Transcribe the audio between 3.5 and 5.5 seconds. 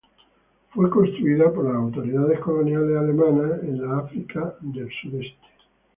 de la África del Sudoeste.